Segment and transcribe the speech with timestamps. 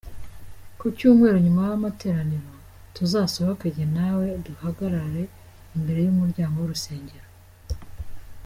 [0.79, 2.51] Ku cyumweru nyuma y’amateraniro,
[2.95, 5.23] tuzasohoke jye nawe duhagarare
[5.75, 7.29] imbere y’umuryango w’urusengero.